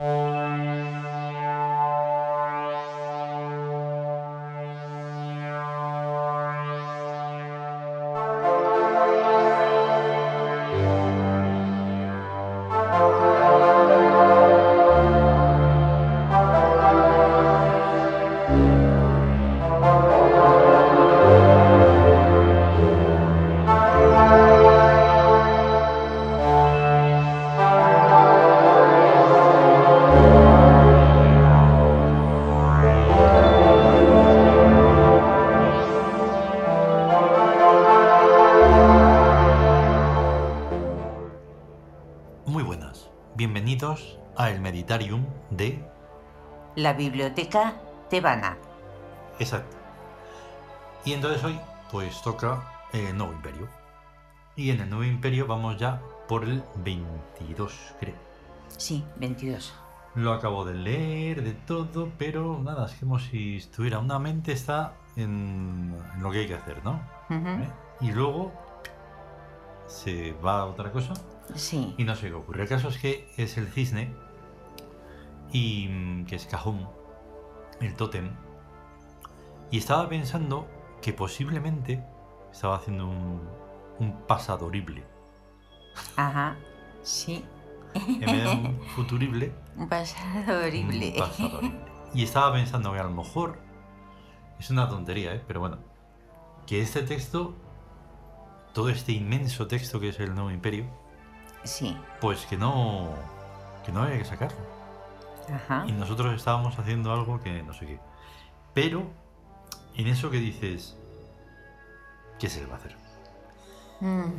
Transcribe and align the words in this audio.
Muy 0.00 0.69
La 46.80 46.94
biblioteca 46.94 47.74
tebana. 48.08 48.56
Exacto. 49.38 49.76
Y 51.04 51.12
entonces 51.12 51.44
hoy 51.44 51.60
pues 51.92 52.22
toca 52.22 52.86
el 52.94 53.14
Nuevo 53.18 53.34
Imperio. 53.34 53.68
Y 54.56 54.70
en 54.70 54.80
el 54.80 54.88
Nuevo 54.88 55.04
Imperio 55.04 55.46
vamos 55.46 55.76
ya 55.76 56.00
por 56.26 56.42
el 56.44 56.62
22, 56.76 57.74
creo. 58.00 58.14
Sí, 58.78 59.04
22. 59.16 59.74
Lo 60.14 60.32
acabo 60.32 60.64
de 60.64 60.72
leer, 60.72 61.42
de 61.44 61.52
todo, 61.52 62.08
pero 62.16 62.58
nada, 62.62 62.86
es 62.86 62.94
como 62.94 63.18
si 63.18 63.58
estuviera 63.58 63.98
una 63.98 64.18
mente 64.18 64.52
está 64.52 64.94
en, 65.16 65.94
en 66.14 66.22
lo 66.22 66.30
que 66.30 66.38
hay 66.38 66.46
que 66.46 66.54
hacer, 66.54 66.82
¿no? 66.82 66.98
¿Eh? 67.28 67.68
Y 68.00 68.12
luego 68.12 68.52
se 69.86 70.32
va 70.44 70.60
a 70.60 70.64
otra 70.64 70.90
cosa 70.92 71.12
Sí. 71.54 71.94
y 71.98 72.04
no 72.04 72.14
sé 72.16 72.28
qué 72.28 72.34
ocurre. 72.34 72.62
El 72.62 72.68
caso 72.70 72.88
es 72.88 72.96
que 72.96 73.28
es 73.36 73.58
el 73.58 73.68
cisne 73.68 74.14
y 75.52 75.88
mm, 75.88 76.26
que 76.26 76.36
es 76.36 76.46
Cajún, 76.46 76.86
el 77.80 77.94
tótem. 77.94 78.30
Y 79.70 79.78
estaba 79.78 80.08
pensando 80.08 80.66
que 81.02 81.12
posiblemente 81.12 82.04
estaba 82.52 82.76
haciendo 82.76 83.06
un, 83.08 83.48
un 83.98 84.12
pasado 84.26 84.66
horrible. 84.66 85.04
Ajá. 86.16 86.56
Sí. 87.02 87.44
En 87.94 88.20
vez 88.20 88.44
de 88.44 88.50
un 88.50 88.80
futurible, 88.94 89.52
Un 89.76 89.88
pasado 89.88 90.58
horrible. 90.66 91.12
un 91.14 91.18
pasado 91.18 91.58
horrible. 91.58 91.80
Y 92.14 92.22
estaba 92.24 92.52
pensando 92.52 92.92
que 92.92 92.98
a 92.98 93.04
lo 93.04 93.10
mejor 93.10 93.58
es 94.58 94.70
una 94.70 94.88
tontería, 94.88 95.34
¿eh? 95.34 95.42
pero 95.46 95.60
bueno, 95.60 95.78
que 96.66 96.80
este 96.80 97.02
texto, 97.02 97.54
todo 98.74 98.88
este 98.90 99.12
inmenso 99.12 99.66
texto 99.66 99.98
que 100.00 100.08
es 100.10 100.20
el 100.20 100.34
Nuevo 100.34 100.50
Imperio, 100.50 100.86
Sí. 101.64 101.96
pues 102.20 102.46
que 102.46 102.56
no, 102.56 103.10
que 103.84 103.92
no 103.92 104.02
había 104.02 104.18
que 104.18 104.24
sacarlo. 104.24 104.58
Ajá. 105.52 105.84
Y 105.86 105.92
nosotros 105.92 106.34
estábamos 106.34 106.78
haciendo 106.78 107.12
algo 107.12 107.40
que 107.40 107.62
no 107.62 107.72
sé 107.72 107.86
qué. 107.86 108.00
Pero 108.74 109.10
en 109.96 110.06
eso 110.06 110.30
que 110.30 110.38
dices, 110.38 110.96
¿qué 112.38 112.48
se 112.48 112.60
le 112.60 112.66
va 112.66 112.74
a 112.74 112.78
hacer? 112.78 112.96
Mm, 114.00 114.32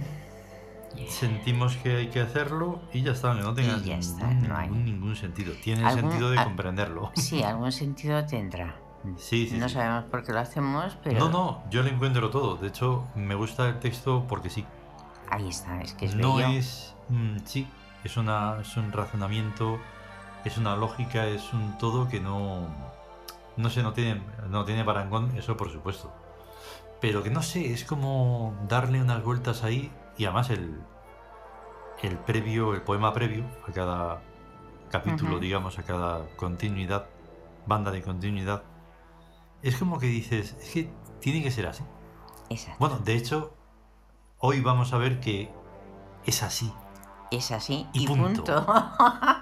Sentimos 1.07 1.77
que 1.77 1.95
hay 1.95 2.07
que 2.09 2.19
hacerlo 2.19 2.81
y 2.91 3.01
ya 3.01 3.13
está, 3.13 3.33
que 3.33 3.41
no 3.41 3.53
tenga 3.53 3.77
ningún, 3.77 3.91
está, 3.99 4.27
no 4.27 4.57
hay. 4.57 4.67
ningún- 4.67 4.85
ningún 4.85 5.15
sentido. 5.15 5.53
Tiene 5.63 5.87
el 5.87 5.93
sentido 5.99 6.29
de 6.29 6.43
comprenderlo. 6.43 7.11
Sí, 7.15 7.41
algún 7.43 7.71
sentido 7.71 8.25
tendrá. 8.25 8.75
Sí, 9.17 9.47
sí, 9.47 9.57
no 9.57 9.67
sí. 9.69 9.75
sabemos 9.75 10.03
por 10.11 10.23
qué 10.23 10.31
lo 10.33 10.39
hacemos, 10.39 10.97
pero 11.03 11.17
No, 11.19 11.29
no, 11.29 11.63
yo 11.71 11.81
le 11.81 11.89
encuentro 11.91 12.29
todo. 12.29 12.57
De 12.57 12.67
hecho, 12.67 13.07
me 13.15 13.35
gusta 13.35 13.67
el 13.69 13.79
texto 13.79 14.25
porque 14.27 14.49
sí. 14.49 14.65
ahí 15.29 15.47
está, 15.47 15.81
es 15.81 15.93
que 15.93 16.05
es 16.05 16.15
no 16.15 16.35
bello. 16.35 16.49
es. 16.49 16.93
mm, 17.09 17.37
sí, 17.45 17.67
es, 18.03 18.17
una, 18.17 18.57
es 18.61 18.75
un 18.77 18.91
razonamiento, 18.91 19.79
es 20.45 20.57
una 20.57 20.75
lógica, 20.75 21.27
es 21.27 21.53
un 21.53 21.77
todo 21.77 22.07
que 22.07 22.19
no. 22.19 22.67
No 23.57 23.69
sé, 23.69 23.83
no 23.83 23.93
tiene, 23.93 24.21
no 24.49 24.65
tiene 24.65 24.83
parangón, 24.83 25.35
eso 25.37 25.57
por 25.57 25.71
supuesto. 25.71 26.11
Pero 27.01 27.23
que 27.23 27.29
no 27.29 27.41
sé, 27.41 27.73
es 27.73 27.83
como 27.83 28.55
darle 28.67 29.01
unas 29.01 29.23
vueltas 29.23 29.63
ahí 29.63 29.91
y 30.17 30.25
además 30.25 30.49
el, 30.51 30.79
el 32.01 32.17
previo, 32.17 32.73
el 32.73 32.81
poema 32.81 33.13
previo 33.13 33.43
a 33.67 33.71
cada 33.71 34.21
capítulo, 34.89 35.39
digamos, 35.39 35.79
a 35.79 35.83
cada 35.83 36.27
continuidad, 36.35 37.07
banda 37.65 37.91
de 37.91 38.01
continuidad. 38.01 38.63
Es 39.61 39.77
como 39.77 39.99
que 39.99 40.07
dices, 40.07 40.55
es 40.61 40.71
que 40.71 40.93
tiene 41.19 41.41
que 41.41 41.51
ser 41.51 41.67
así. 41.67 41.83
Exacto. 42.49 42.77
Bueno, 42.79 42.99
de 42.99 43.15
hecho, 43.15 43.55
hoy 44.37 44.61
vamos 44.61 44.93
a 44.93 44.97
ver 44.97 45.19
que 45.19 45.51
es 46.25 46.43
así. 46.43 46.71
es 47.31 47.51
así 47.51 47.87
y 47.93 48.03
y, 48.03 48.07
punto. 48.07 48.43
punto. 48.43 48.65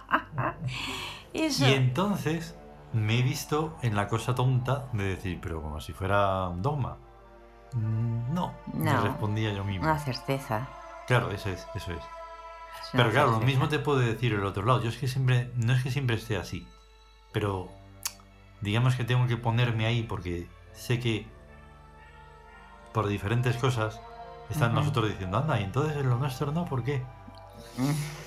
Eso. 1.33 1.67
Y 1.67 1.73
entonces 1.73 2.55
me 2.93 3.19
he 3.19 3.21
visto 3.21 3.77
en 3.81 3.95
la 3.95 4.07
cosa 4.07 4.33
tonta 4.35 4.87
de 4.93 5.03
decir, 5.03 5.39
pero 5.41 5.61
como 5.61 5.79
si 5.79 5.93
fuera 5.93 6.47
un 6.49 6.61
dogma. 6.61 6.97
Mm, 7.73 8.33
No, 8.33 8.53
me 8.73 8.91
No. 8.91 9.01
respondía 9.03 9.53
yo 9.53 9.63
mismo. 9.63 9.85
Una 9.85 9.99
certeza. 9.99 10.67
Claro, 11.07 11.31
eso 11.31 11.49
es, 11.49 11.67
eso 11.75 11.91
es. 11.91 12.03
Pero 12.91 13.11
claro, 13.11 13.31
lo 13.31 13.39
mismo 13.41 13.67
te 13.67 13.77
puede 13.79 14.05
decir 14.07 14.33
el 14.33 14.43
otro 14.45 14.63
lado. 14.63 14.81
Yo 14.81 14.89
es 14.89 14.97
que 14.97 15.07
siempre, 15.07 15.51
no 15.55 15.73
es 15.73 15.83
que 15.83 15.91
siempre 15.91 16.15
esté 16.15 16.37
así, 16.37 16.67
pero 17.31 17.69
digamos 18.61 18.95
que 18.95 19.03
tengo 19.03 19.27
que 19.27 19.37
ponerme 19.37 19.85
ahí 19.85 20.03
porque 20.03 20.47
sé 20.73 20.99
que 20.99 21.27
por 22.93 23.07
diferentes 23.07 23.55
cosas 23.57 24.01
están 24.49 24.73
nosotros 24.73 25.09
diciendo, 25.09 25.37
anda, 25.37 25.59
y 25.59 25.63
entonces 25.63 25.95
en 25.97 26.09
lo 26.09 26.17
nuestro 26.17 26.51
no, 26.51 26.65
¿por 26.65 26.83
qué? 26.83 27.03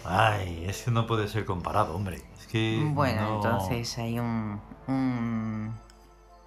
Ay, 0.04 0.64
es 0.68 0.82
que 0.82 0.90
no 0.90 1.06
puede 1.06 1.28
ser 1.28 1.44
comparado, 1.44 1.94
hombre. 1.94 2.22
Es 2.38 2.46
que. 2.46 2.82
Bueno, 2.92 3.22
no- 3.22 3.34
entonces 3.36 3.96
hay 3.98 4.18
un, 4.18 4.60
un 4.88 5.74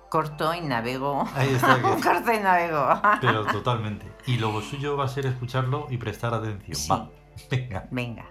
corto 0.10 0.54
y 0.54 0.62
navego. 0.62 1.26
Ahí 1.36 1.54
está, 1.54 1.76
un 1.96 2.02
corto 2.02 2.34
y 2.34 2.40
navego. 2.40 2.88
pero 3.22 3.46
totalmente. 3.46 4.06
Y 4.26 4.38
lo 4.38 4.60
suyo 4.62 4.98
va 4.98 5.06
a 5.06 5.08
ser 5.10 5.26
escucharlo 5.26 5.88
y 5.90 5.98
prestar 5.98 6.34
atención. 6.34 6.76
Sí. 6.76 6.90
Va, 6.90 7.10
venga. 7.50 7.88
Venga. 7.92 8.26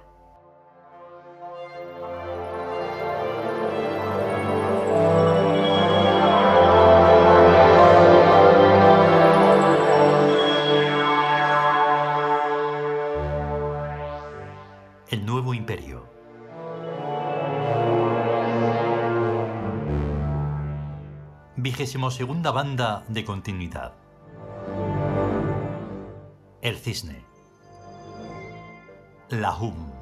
32 21.95 22.53
banda 22.53 23.05
de 23.07 23.25
continuidad. 23.25 23.93
El 26.61 26.77
Cisne. 26.77 27.25
La 29.29 29.57
Hum. 29.57 29.93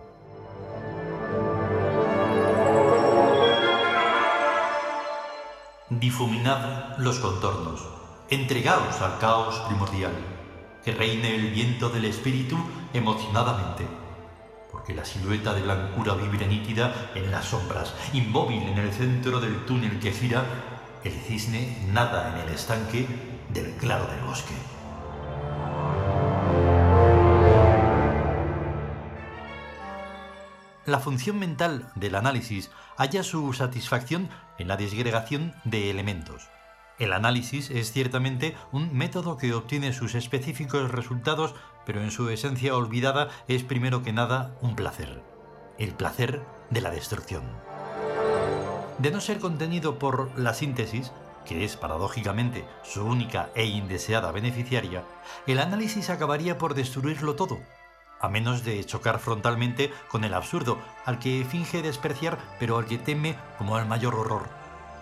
Difuminad 5.90 6.96
los 6.96 7.18
contornos. 7.18 7.86
Entregaos 8.30 8.98
al 9.02 9.18
caos 9.18 9.58
primordial. 9.68 10.12
Que 10.82 10.92
reine 10.92 11.34
el 11.34 11.50
viento 11.50 11.90
del 11.90 12.06
espíritu 12.06 12.56
emocionadamente. 12.94 13.86
Porque 14.70 14.94
la 14.94 15.04
silueta 15.04 15.52
de 15.52 15.60
blancura 15.60 16.14
vibra 16.14 16.46
nítida 16.46 17.10
en 17.14 17.30
las 17.30 17.44
sombras, 17.44 17.94
inmóvil 18.14 18.62
en 18.62 18.78
el 18.78 18.92
centro 18.92 19.40
del 19.40 19.66
túnel 19.66 20.00
que 20.00 20.12
gira 20.12 20.71
el 21.04 21.12
cisne 21.12 21.76
nada 21.92 22.32
en 22.32 22.46
el 22.46 22.54
estanque 22.54 23.06
del 23.52 23.72
claro 23.72 24.06
del 24.06 24.20
bosque. 24.20 24.54
La 30.84 30.98
función 30.98 31.38
mental 31.38 31.92
del 31.94 32.16
análisis 32.16 32.70
halla 32.96 33.22
su 33.22 33.52
satisfacción 33.52 34.28
en 34.58 34.68
la 34.68 34.76
disgregación 34.76 35.54
de 35.64 35.90
elementos. 35.90 36.48
El 36.98 37.12
análisis 37.12 37.70
es 37.70 37.92
ciertamente 37.92 38.56
un 38.70 38.92
método 38.92 39.36
que 39.36 39.54
obtiene 39.54 39.92
sus 39.92 40.14
específicos 40.14 40.90
resultados, 40.90 41.54
pero 41.86 42.02
en 42.02 42.10
su 42.10 42.28
esencia 42.30 42.76
olvidada 42.76 43.28
es 43.48 43.62
primero 43.62 44.02
que 44.02 44.12
nada 44.12 44.56
un 44.60 44.76
placer. 44.76 45.22
El 45.78 45.94
placer 45.94 46.44
de 46.70 46.80
la 46.80 46.90
destrucción. 46.90 47.71
De 49.02 49.10
no 49.10 49.20
ser 49.20 49.40
contenido 49.40 49.98
por 49.98 50.30
la 50.38 50.54
síntesis, 50.54 51.10
que 51.44 51.64
es 51.64 51.74
paradójicamente 51.74 52.64
su 52.84 53.04
única 53.04 53.50
e 53.56 53.64
indeseada 53.64 54.30
beneficiaria, 54.30 55.02
el 55.48 55.58
análisis 55.58 56.08
acabaría 56.08 56.56
por 56.56 56.74
destruirlo 56.74 57.34
todo, 57.34 57.58
a 58.20 58.28
menos 58.28 58.64
de 58.64 58.84
chocar 58.84 59.18
frontalmente 59.18 59.90
con 60.08 60.22
el 60.22 60.34
absurdo, 60.34 60.78
al 61.04 61.18
que 61.18 61.44
finge 61.50 61.82
despreciar 61.82 62.38
pero 62.60 62.78
al 62.78 62.86
que 62.86 62.96
teme 62.96 63.34
como 63.58 63.74
al 63.74 63.88
mayor 63.88 64.14
horror. 64.14 64.48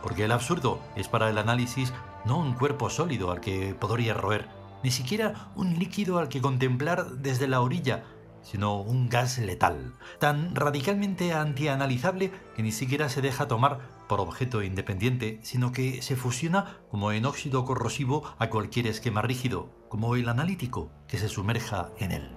Porque 0.02 0.24
el 0.24 0.32
absurdo 0.32 0.80
es 0.96 1.08
para 1.08 1.28
el 1.28 1.36
análisis 1.36 1.92
no 2.24 2.38
un 2.38 2.54
cuerpo 2.54 2.88
sólido 2.88 3.30
al 3.30 3.42
que 3.42 3.74
podría 3.78 4.14
roer, 4.14 4.48
ni 4.82 4.92
siquiera 4.92 5.50
un 5.56 5.78
líquido 5.78 6.18
al 6.18 6.30
que 6.30 6.40
contemplar 6.40 7.04
desde 7.16 7.48
la 7.48 7.60
orilla, 7.60 8.04
sino 8.42 8.80
un 8.80 9.08
gas 9.08 9.38
letal, 9.38 9.94
tan 10.18 10.54
radicalmente 10.54 11.32
antianalizable 11.32 12.32
que 12.54 12.62
ni 12.62 12.72
siquiera 12.72 13.08
se 13.08 13.22
deja 13.22 13.48
tomar 13.48 13.78
por 14.08 14.20
objeto 14.20 14.62
independiente, 14.62 15.38
sino 15.42 15.72
que 15.72 16.02
se 16.02 16.16
fusiona 16.16 16.78
como 16.90 17.12
en 17.12 17.26
óxido 17.26 17.64
corrosivo 17.64 18.24
a 18.38 18.48
cualquier 18.48 18.86
esquema 18.86 19.22
rígido, 19.22 19.70
como 19.88 20.16
el 20.16 20.28
analítico 20.28 20.90
que 21.06 21.18
se 21.18 21.28
sumerja 21.28 21.90
en 21.98 22.12
él. 22.12 22.36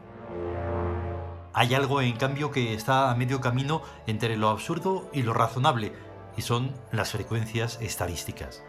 Hay 1.54 1.76
algo, 1.76 2.02
en 2.02 2.18
cambio, 2.18 2.52
que 2.52 2.74
está 2.74 3.12
a 3.12 3.16
medio 3.16 3.40
camino 3.40 3.82
entre 4.08 4.38
lo 4.38 4.50
absurdo 4.50 5.10
y 5.14 5.22
lo 5.22 5.34
razonable, 5.34 5.94
y 6.36 6.42
son 6.42 6.74
las 6.92 7.12
frecuencias 7.12 7.80
estadísticas. 7.80 8.64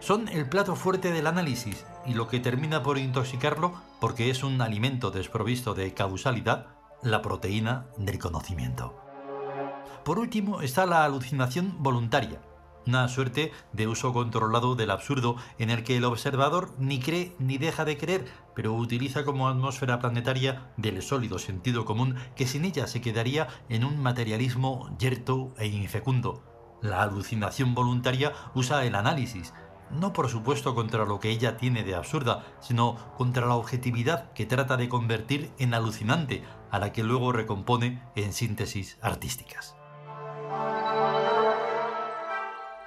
Son 0.00 0.28
el 0.28 0.48
plato 0.48 0.76
fuerte 0.76 1.12
del 1.12 1.26
análisis 1.26 1.84
y 2.06 2.14
lo 2.14 2.28
que 2.28 2.40
termina 2.40 2.82
por 2.82 2.98
intoxicarlo, 2.98 3.74
porque 4.00 4.30
es 4.30 4.42
un 4.42 4.60
alimento 4.60 5.10
desprovisto 5.10 5.74
de 5.74 5.94
causalidad, 5.94 6.68
la 7.02 7.22
proteína 7.22 7.86
del 7.96 8.18
conocimiento. 8.18 8.94
Por 10.04 10.18
último 10.18 10.60
está 10.60 10.86
la 10.86 11.04
alucinación 11.04 11.82
voluntaria, 11.82 12.40
una 12.86 13.08
suerte 13.08 13.52
de 13.72 13.86
uso 13.86 14.12
controlado 14.12 14.74
del 14.74 14.90
absurdo 14.90 15.36
en 15.58 15.70
el 15.70 15.84
que 15.84 15.96
el 15.96 16.04
observador 16.04 16.74
ni 16.78 17.00
cree 17.00 17.34
ni 17.38 17.58
deja 17.58 17.84
de 17.84 17.96
creer, 17.96 18.26
pero 18.54 18.74
utiliza 18.74 19.24
como 19.24 19.48
atmósfera 19.48 19.98
planetaria 19.98 20.70
del 20.76 21.02
sólido 21.02 21.38
sentido 21.38 21.84
común 21.84 22.16
que 22.36 22.46
sin 22.46 22.64
ella 22.64 22.86
se 22.86 23.00
quedaría 23.00 23.48
en 23.68 23.84
un 23.84 24.02
materialismo 24.02 24.94
yerto 24.98 25.54
e 25.58 25.66
infecundo. 25.66 26.42
La 26.82 27.02
alucinación 27.02 27.74
voluntaria 27.74 28.32
usa 28.54 28.84
el 28.84 28.94
análisis, 28.94 29.54
no 29.94 30.12
por 30.12 30.28
supuesto 30.28 30.74
contra 30.74 31.04
lo 31.04 31.20
que 31.20 31.30
ella 31.30 31.56
tiene 31.56 31.84
de 31.84 31.94
absurda, 31.94 32.44
sino 32.60 32.96
contra 33.16 33.46
la 33.46 33.54
objetividad 33.54 34.32
que 34.32 34.46
trata 34.46 34.76
de 34.76 34.88
convertir 34.88 35.50
en 35.58 35.74
alucinante, 35.74 36.42
a 36.70 36.78
la 36.78 36.92
que 36.92 37.04
luego 37.04 37.32
recompone 37.32 38.02
en 38.16 38.32
síntesis 38.32 38.98
artísticas. 39.00 39.76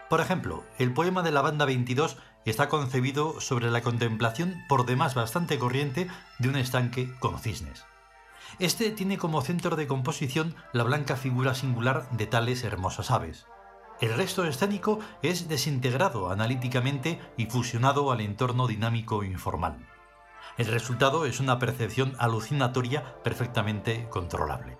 Por 0.10 0.22
ejemplo, 0.22 0.64
el 0.78 0.94
poema 0.94 1.22
de 1.22 1.32
la 1.32 1.42
banda 1.42 1.66
22 1.66 2.18
está 2.46 2.70
concebido 2.70 3.42
sobre 3.42 3.70
la 3.70 3.82
contemplación 3.82 4.56
por 4.70 4.86
demás 4.86 5.16
bastante 5.16 5.60
corriente 5.60 6.08
de 6.40 6.48
un 6.50 6.56
estanque 6.56 7.14
con 7.20 7.40
cisnes. 7.40 7.86
Este 8.60 8.92
tiene 8.92 9.18
como 9.18 9.42
centro 9.42 9.76
de 9.76 9.88
composición 9.88 10.56
la 10.72 10.84
blanca 10.84 11.18
figura 11.18 11.54
singular 11.54 12.10
de 12.12 12.26
tales 12.26 12.64
hermosas 12.64 13.12
aves. 13.12 13.46
El 14.00 14.14
resto 14.14 14.46
escénico 14.46 15.00
es 15.24 15.48
desintegrado 15.48 16.30
analíticamente 16.30 17.20
y 17.36 17.48
fusionado 17.48 18.12
al 18.12 18.22
entorno 18.22 18.68
dinámico 18.68 19.24
informal. 19.24 19.78
El 20.58 20.68
resultado 20.68 21.26
es 21.26 21.40
una 21.40 21.58
percepción 21.58 22.16
alucinatoria 22.20 23.16
perfectamente 23.24 24.08
controlable. 24.10 24.78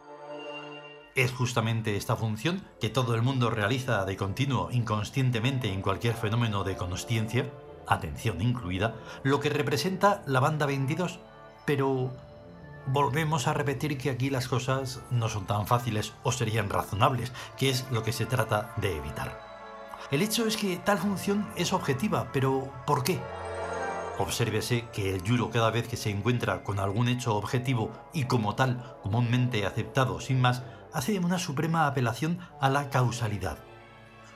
Es 1.16 1.32
justamente 1.32 1.96
esta 1.96 2.16
función 2.16 2.64
que 2.80 2.90
todo 2.90 3.16
el 3.16 3.24
mundo 3.24 3.50
realiza 3.50 4.06
de 4.06 4.16
continuo 4.16 4.70
inconscientemente 4.72 5.74
en 5.74 5.82
cualquier 5.82 6.14
fenómeno 6.14 6.64
de 6.64 6.76
consciencia, 6.76 7.52
atención 7.88 8.40
incluida, 8.40 8.94
lo 9.24 9.40
que 9.40 9.50
representa 9.50 10.22
la 10.28 10.40
banda 10.40 10.68
22, 10.68 11.20
pero 11.66 12.12
volvemos 12.88 13.48
a 13.48 13.54
repetir 13.54 13.98
que 13.98 14.10
aquí 14.10 14.30
las 14.30 14.48
cosas 14.48 15.02
no 15.12 15.30
son 15.30 15.46
tan 15.46 15.68
fáciles 15.68 16.14
o 16.24 16.32
serían 16.32 16.70
razonables, 16.70 17.32
que 17.58 17.70
es 17.70 17.86
lo 17.92 18.04
que 18.04 18.14
se 18.14 18.26
trata 18.26 18.74
de 18.78 18.96
evitar. 18.96 19.48
El 20.12 20.22
hecho 20.22 20.48
es 20.48 20.56
que 20.56 20.78
tal 20.78 20.98
función 20.98 21.50
es 21.56 21.74
objetiva, 21.74 22.30
pero 22.32 22.72
¿por 22.86 23.04
qué? 23.04 23.20
Obsérvese 24.20 24.86
que 24.94 25.14
el 25.14 25.24
yuro 25.24 25.50
cada 25.50 25.70
vez 25.70 25.88
que 25.88 25.98
se 25.98 26.10
encuentra 26.10 26.64
con 26.64 26.80
algún 26.80 27.08
hecho 27.08 27.36
objetivo 27.36 27.92
y 28.14 28.24
como 28.24 28.56
tal 28.56 28.98
comúnmente 29.04 29.66
aceptado 29.66 30.22
sin 30.22 30.42
más, 30.42 30.64
hace 30.94 31.20
una 31.20 31.38
suprema 31.38 31.88
apelación 31.88 32.40
a 32.62 32.70
la 32.70 32.90
causalidad. 32.90 33.58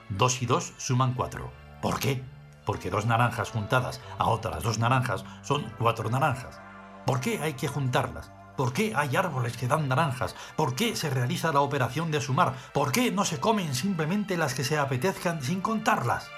Dos 0.10 0.42
y 0.42 0.46
dos 0.46 0.74
suman 0.78 1.14
cuatro. 1.14 1.52
¿Por 1.82 2.00
qué? 2.00 2.24
Porque 2.66 2.90
dos 2.90 3.06
naranjas 3.06 3.50
juntadas 3.50 4.02
a 4.20 4.28
otras 4.28 4.62
dos 4.62 4.78
naranjas 4.78 5.26
son 5.42 5.74
cuatro 5.80 6.10
naranjas. 6.10 6.60
¿Por 7.06 7.22
qué 7.22 7.40
hay 7.40 7.54
que 7.54 7.68
juntarlas? 7.68 8.32
¿Por 8.58 8.74
qué 8.74 8.94
hay 8.96 9.16
árboles 9.16 9.58
que 9.58 9.68
dan 9.68 9.88
naranjas? 9.88 10.36
¿Por 10.56 10.76
qué 10.76 10.96
se 10.96 11.10
realiza 11.10 11.52
la 11.52 11.62
operación 11.62 12.12
de 12.12 12.22
sumar? 12.22 12.54
¿Por 12.74 12.92
qué 12.92 13.12
no 13.12 13.26
se 13.26 13.40
comen 13.40 13.74
simplemente 13.76 14.38
las 14.38 14.54
que 14.54 14.64
se 14.64 14.78
apetezcan 14.78 15.42
sin 15.42 15.62
contarlas? 15.62 16.30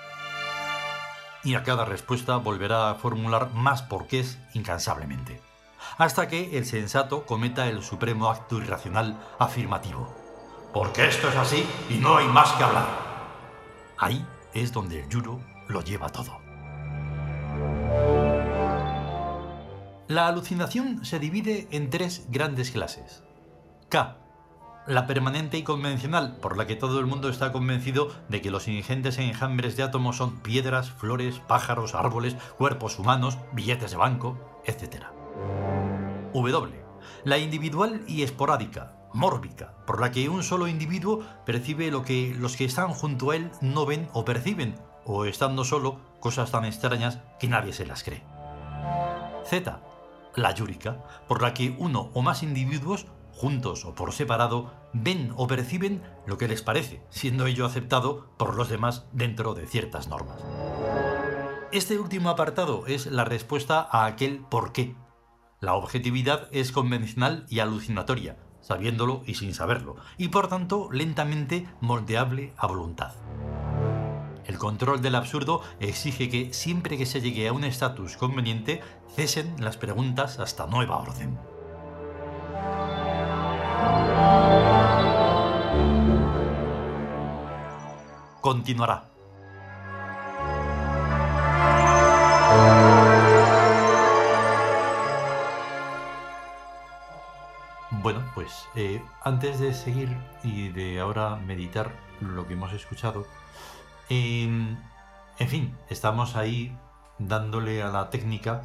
Y 1.43 1.55
a 1.55 1.63
cada 1.63 1.85
respuesta 1.85 2.37
volverá 2.37 2.89
a 2.89 2.95
formular 2.95 3.51
más 3.53 3.81
porqués 3.81 4.37
incansablemente 4.53 5.41
hasta 5.97 6.27
que 6.27 6.57
el 6.57 6.65
sensato 6.65 7.25
cometa 7.25 7.67
el 7.67 7.83
supremo 7.83 8.29
acto 8.29 8.57
irracional 8.57 9.19
afirmativo. 9.39 10.13
Porque 10.73 11.07
esto 11.07 11.29
es 11.29 11.35
así 11.35 11.65
y 11.89 11.95
no 11.95 12.17
hay 12.17 12.27
más 12.27 12.51
que 12.53 12.63
hablar. 12.63 12.87
Ahí 13.97 14.25
es 14.53 14.71
donde 14.71 15.01
el 15.01 15.09
yuro 15.09 15.39
lo 15.67 15.81
lleva 15.81 16.09
todo. 16.09 16.42
La 20.09 20.27
alucinación 20.27 21.05
se 21.05 21.17
divide 21.17 21.69
en 21.71 21.89
tres 21.89 22.25
grandes 22.29 22.71
clases. 22.71 23.23
K. 23.87 24.17
La 24.85 25.07
permanente 25.07 25.57
y 25.57 25.63
convencional, 25.63 26.35
por 26.41 26.57
la 26.57 26.67
que 26.67 26.75
todo 26.75 26.99
el 26.99 27.05
mundo 27.05 27.29
está 27.29 27.53
convencido 27.53 28.11
de 28.27 28.41
que 28.41 28.51
los 28.51 28.67
ingentes 28.67 29.17
enjambres 29.17 29.77
de 29.77 29.83
átomos 29.83 30.17
son 30.17 30.41
piedras, 30.41 30.91
flores, 30.91 31.39
pájaros, 31.47 31.95
árboles, 31.95 32.35
cuerpos 32.57 32.99
humanos, 32.99 33.37
billetes 33.53 33.91
de 33.91 33.97
banco, 33.97 34.37
etc. 34.65 35.05
W. 36.33 36.83
La 37.23 37.37
individual 37.37 38.03
y 38.05 38.23
esporádica, 38.23 38.97
mórbica, 39.13 39.73
por 39.87 40.01
la 40.01 40.11
que 40.11 40.27
un 40.27 40.43
solo 40.43 40.67
individuo 40.67 41.23
percibe 41.45 41.91
lo 41.91 42.03
que 42.03 42.35
los 42.37 42.57
que 42.57 42.65
están 42.65 42.89
junto 42.89 43.31
a 43.31 43.37
él 43.37 43.51
no 43.61 43.85
ven 43.85 44.09
o 44.11 44.25
perciben, 44.25 44.75
o 45.05 45.23
estando 45.23 45.63
solo, 45.63 46.01
cosas 46.19 46.51
tan 46.51 46.65
extrañas 46.65 47.19
que 47.39 47.47
nadie 47.47 47.71
se 47.71 47.85
las 47.85 48.03
cree. 48.03 48.23
Z. 49.45 49.79
La 50.35 50.53
yúrica, 50.53 51.03
por 51.27 51.41
la 51.41 51.53
que 51.53 51.75
uno 51.77 52.09
o 52.13 52.21
más 52.21 52.43
individuos, 52.43 53.07
juntos 53.31 53.85
o 53.85 53.93
por 53.95 54.13
separado, 54.13 54.73
ven 54.93 55.33
o 55.35 55.47
perciben 55.47 56.01
lo 56.25 56.37
que 56.37 56.47
les 56.47 56.61
parece, 56.61 57.01
siendo 57.09 57.45
ello 57.45 57.65
aceptado 57.65 58.29
por 58.37 58.55
los 58.55 58.69
demás 58.69 59.05
dentro 59.11 59.53
de 59.53 59.67
ciertas 59.67 60.07
normas. 60.07 60.39
Este 61.71 61.97
último 61.97 62.29
apartado 62.29 62.85
es 62.87 63.07
la 63.07 63.25
respuesta 63.25 63.87
a 63.91 64.05
aquel 64.05 64.39
por 64.49 64.71
qué 64.71 64.95
la 65.63 65.75
objetividad 65.75 66.49
es 66.51 66.73
convencional 66.73 67.45
y 67.47 67.59
alucinatoria, 67.59 68.35
sabiéndolo 68.59 69.23
y 69.25 69.35
sin 69.35 69.53
saberlo, 69.53 69.95
y 70.17 70.27
por 70.27 70.49
tanto 70.49 70.89
lentamente 70.91 71.69
moldeable 71.79 72.53
a 72.57 72.67
voluntad. 72.67 73.13
El 74.45 74.57
control 74.57 75.01
del 75.01 75.15
absurdo 75.15 75.61
exige 75.79 76.29
que 76.29 76.53
siempre 76.53 76.97
que 76.97 77.05
se 77.05 77.21
llegue 77.21 77.47
a 77.47 77.53
un 77.53 77.63
estatus 77.63 78.17
conveniente 78.17 78.81
cesen 79.15 79.55
las 79.59 79.77
preguntas 79.77 80.39
hasta 80.39 80.67
nueva 80.67 80.97
orden. 80.97 81.37
Continuará. 88.41 89.09
Bueno, 98.01 98.21
pues 98.35 98.67
eh, 98.75 99.01
antes 99.23 99.59
de 99.61 99.73
seguir 99.73 100.09
y 100.43 100.67
de 100.69 100.99
ahora 100.99 101.37
meditar 101.37 101.93
lo 102.19 102.45
que 102.45 102.53
hemos 102.53 102.73
escuchado, 102.73 103.25
em, 104.09 104.77
en 105.39 105.47
fin, 105.47 105.77
estamos 105.89 106.35
ahí 106.35 106.75
dándole 107.19 107.81
a 107.83 107.89
la 107.89 108.09
técnica 108.09 108.63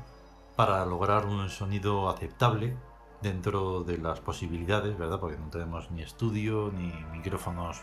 para 0.57 0.85
lograr 0.85 1.27
un 1.27 1.49
sonido 1.51 2.09
aceptable 2.09 2.77
dentro 3.23 3.85
de 3.85 3.99
las 3.99 4.21
posibilidades, 4.21 4.97
¿verdad? 4.99 5.21
Porque 5.21 5.39
no 5.39 5.49
tenemos 5.49 5.91
ni 5.91 6.03
estudio, 6.03 6.73
ni 6.73 6.93
micrófonos 7.13 7.83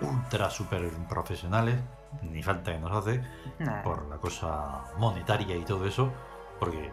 ultra 0.00 0.50
super 0.50 0.88
profesionales, 1.08 1.80
ni 2.22 2.42
falta 2.42 2.72
que 2.72 2.78
nos 2.78 2.92
hace, 2.92 3.22
por 3.82 4.08
la 4.08 4.18
cosa 4.18 4.84
monetaria 4.96 5.56
y 5.56 5.64
todo 5.64 5.86
eso, 5.86 6.12
porque 6.58 6.90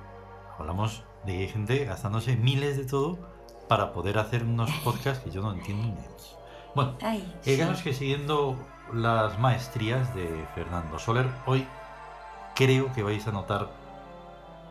hablamos 0.57 1.03
de 1.25 1.33
que 1.33 1.39
hay 1.39 1.47
gente 1.47 1.85
gastándose 1.85 2.35
miles 2.35 2.77
de 2.77 2.85
todo 2.85 3.17
para 3.67 3.93
poder 3.93 4.17
hacer 4.17 4.43
unos 4.43 4.71
podcasts 4.83 5.23
que 5.23 5.31
yo 5.31 5.41
no 5.41 5.53
entiendo 5.53 5.87
ni 5.87 6.07
Bueno, 6.75 6.97
digamos 7.45 7.81
que 7.81 7.93
siguiendo 7.93 8.57
las 8.93 9.39
maestrías 9.39 10.13
de 10.13 10.45
Fernando 10.53 10.99
Soler, 10.99 11.25
hoy 11.45 11.65
creo 12.53 12.91
que 12.91 13.01
vais 13.01 13.25
a 13.27 13.31
notar 13.31 13.71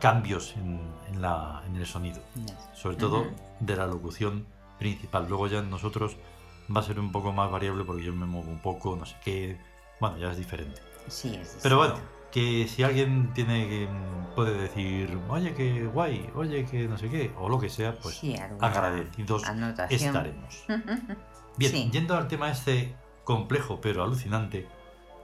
cambios 0.00 0.54
en, 0.56 0.80
la, 1.20 1.62
en 1.66 1.76
el 1.76 1.86
sonido, 1.86 2.20
sobre 2.74 2.96
todo 2.96 3.26
de 3.60 3.76
la 3.76 3.86
locución 3.86 4.46
principal. 4.78 5.26
Luego 5.28 5.46
ya 5.46 5.58
en 5.60 5.70
nosotros 5.70 6.16
va 6.74 6.80
a 6.80 6.84
ser 6.84 7.00
un 7.00 7.10
poco 7.10 7.32
más 7.32 7.50
variable 7.50 7.84
porque 7.84 8.02
yo 8.02 8.12
me 8.12 8.26
muevo 8.26 8.50
un 8.50 8.60
poco, 8.60 8.96
no 8.96 9.06
sé 9.06 9.16
qué. 9.24 9.58
Bueno, 9.98 10.18
ya 10.18 10.30
es 10.30 10.36
diferente. 10.36 10.82
Sí, 11.08 11.34
es 11.40 11.58
Pero 11.62 11.78
bueno, 11.78 11.94
que 12.30 12.68
si 12.68 12.82
alguien 12.82 13.32
tiene 13.32 13.66
que 13.68 13.88
puede 14.34 14.52
decir, 14.58 15.18
oye, 15.28 15.54
que 15.54 15.86
guay, 15.86 16.28
oye, 16.34 16.66
que 16.66 16.86
no 16.86 16.98
sé 16.98 17.08
qué, 17.08 17.32
o 17.38 17.48
lo 17.48 17.58
que 17.58 17.70
sea, 17.70 17.96
pues 17.98 18.16
Sí, 18.16 18.36
agradecidos 18.60 19.44
anotación. 19.44 20.00
estaremos. 20.16 20.64
Bien, 21.56 21.70
Sí. 21.72 21.90
yendo 21.92 22.16
al 22.16 22.28
tema 22.28 22.50
este 22.50 22.94
complejo 23.24 23.80
pero 23.80 24.02
alucinante 24.04 24.68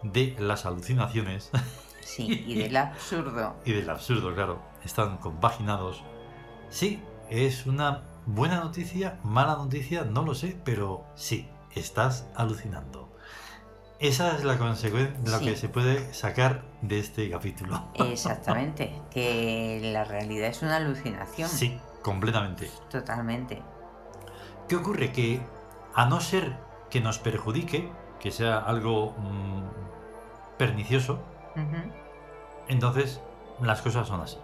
de 0.02 0.36
las 0.38 0.64
alucinaciones 0.66 1.50
Sí, 2.00 2.44
y 2.46 2.54
del 2.58 2.76
absurdo. 2.76 3.56
y 3.64 3.72
del 3.72 3.88
absurdo, 3.90 4.34
claro, 4.34 4.60
están 4.84 5.18
compaginados. 5.18 6.02
Sí, 6.70 7.02
es 7.28 7.66
una 7.66 8.02
buena 8.26 8.60
noticia, 8.60 9.18
mala 9.22 9.56
noticia, 9.56 10.04
no 10.04 10.22
lo 10.22 10.34
sé, 10.34 10.56
pero 10.64 11.04
sí, 11.14 11.48
estás 11.74 12.26
alucinando. 12.36 13.08
Esa 13.98 14.34
es 14.36 14.44
la 14.44 14.56
consecuencia, 14.56 15.14
lo 15.30 15.38
Sí. 15.40 15.44
que 15.44 15.56
se 15.56 15.68
puede 15.68 16.14
sacar 16.14 16.62
de 16.80 16.98
este 17.00 17.28
capítulo. 17.28 17.88
Exactamente, 17.96 18.98
que 19.10 19.80
la 19.92 20.04
realidad 20.04 20.48
es 20.48 20.62
una 20.62 20.76
alucinación. 20.76 21.48
Sí, 21.50 21.78
completamente. 22.02 22.70
Totalmente. 22.90 23.62
¿Qué 24.68 24.76
ocurre? 24.76 25.12
Que 25.12 25.40
a 25.94 26.06
no 26.06 26.20
ser 26.20 26.56
que 26.90 27.00
nos 27.00 27.18
perjudique, 27.18 27.90
que 28.18 28.30
sea 28.30 28.58
algo 28.58 29.12
mm, 29.18 30.56
pernicioso, 30.58 31.20
entonces 32.68 33.20
las 33.60 33.82
cosas 33.82 34.08
son 34.08 34.20
así. 34.20 34.38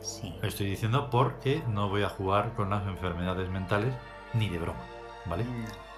Sí. 0.00 0.36
Lo 0.40 0.48
estoy 0.48 0.66
diciendo 0.66 1.10
porque 1.10 1.62
no 1.68 1.88
voy 1.88 2.02
a 2.02 2.08
jugar 2.08 2.54
con 2.54 2.70
las 2.70 2.86
enfermedades 2.86 3.48
mentales 3.50 3.94
ni 4.34 4.48
de 4.48 4.58
broma, 4.58 4.80
¿vale? 5.26 5.44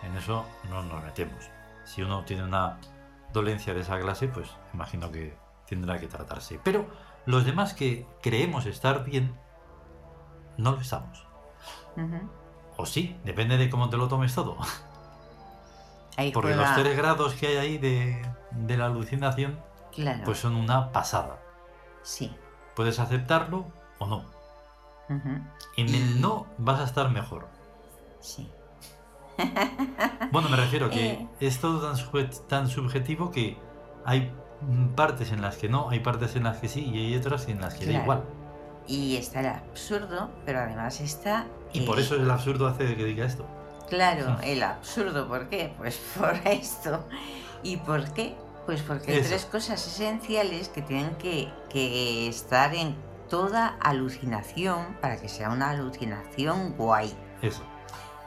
En 0.02 0.16
eso 0.16 0.44
no 0.68 0.82
nos 0.82 1.02
metemos. 1.02 1.50
Si 1.84 2.02
uno 2.02 2.24
tiene 2.24 2.44
una 2.44 2.78
dolencia 3.32 3.74
de 3.74 3.80
esa 3.80 3.98
clase, 3.98 4.28
pues 4.28 4.48
imagino 4.72 5.10
que 5.10 5.36
tendrá 5.66 5.98
que 5.98 6.06
tratarse. 6.06 6.60
Pero 6.62 6.86
los 7.26 7.44
demás 7.44 7.74
que 7.74 8.06
creemos 8.22 8.66
estar 8.66 9.04
bien, 9.04 9.34
no 10.58 10.72
lo 10.72 10.80
estamos. 10.80 11.26
O 12.76 12.86
sí, 12.86 13.16
depende 13.24 13.56
de 13.56 13.70
cómo 13.70 13.88
te 13.90 13.96
lo 13.96 14.08
tomes 14.08 14.34
todo. 14.34 14.56
Ahí 16.16 16.30
Porque 16.32 16.54
juega- 16.54 16.70
los 16.74 16.82
tres 16.82 16.96
grados 16.96 17.34
que 17.34 17.46
hay 17.48 17.56
ahí 17.56 17.78
de, 17.78 18.22
de 18.52 18.76
la 18.76 18.86
alucinación, 18.86 19.58
Claro. 19.92 20.22
pues 20.24 20.38
son 20.38 20.54
una 20.54 20.92
pasada. 20.92 21.40
Sí. 22.02 22.34
Puedes 22.76 22.98
aceptarlo 23.00 23.66
o 23.98 24.06
no. 24.06 24.24
En 25.76 25.88
el 25.94 26.20
no 26.20 26.46
vas 26.58 26.80
a 26.80 26.84
estar 26.84 27.10
mejor. 27.10 27.46
Sí. 28.20 28.48
Bueno, 30.32 30.48
me 30.48 30.56
refiero 30.56 30.88
que 30.90 31.12
Eh. 31.12 31.28
es 31.40 31.60
todo 31.60 31.92
tan, 31.92 32.30
tan 32.48 32.68
subjetivo 32.68 33.30
que 33.30 33.56
hay 34.04 34.32
partes 34.96 35.30
en 35.32 35.42
las 35.42 35.56
que 35.56 35.68
no, 35.68 35.90
hay 35.90 36.00
partes 36.00 36.34
en 36.36 36.44
las 36.44 36.58
que 36.58 36.68
sí 36.68 36.84
y 36.92 36.98
hay 37.06 37.16
otras 37.16 37.48
en 37.48 37.60
las 37.60 37.74
que 37.74 37.86
da 37.86 37.92
igual. 38.02 38.24
Y 38.86 39.16
está 39.16 39.40
el 39.40 39.46
absurdo, 39.46 40.30
pero 40.44 40.60
además 40.60 41.00
está. 41.00 41.46
Y 41.72 41.80
por 41.82 41.98
eso 41.98 42.14
el 42.16 42.30
absurdo 42.30 42.66
hace 42.68 42.94
que 42.96 43.04
diga 43.04 43.24
esto. 43.26 43.46
Claro, 43.88 44.38
el 44.42 44.62
absurdo, 44.62 45.26
¿por 45.28 45.48
qué? 45.48 45.72
Pues 45.78 45.96
por 46.18 46.34
esto. 46.44 47.04
¿Y 47.62 47.78
por 47.78 48.12
qué? 48.12 48.34
Pues 48.66 48.80
porque 48.82 49.12
hay 49.12 49.18
Eso. 49.18 49.28
tres 49.28 49.44
cosas 49.44 49.86
esenciales 49.86 50.68
que 50.70 50.80
tienen 50.82 51.14
que, 51.16 51.50
que 51.68 52.28
estar 52.28 52.74
en 52.74 52.94
toda 53.28 53.76
alucinación 53.80 54.96
para 55.02 55.18
que 55.20 55.28
sea 55.28 55.50
una 55.50 55.70
alucinación 55.70 56.72
guay, 56.76 57.14
Eso, 57.42 57.62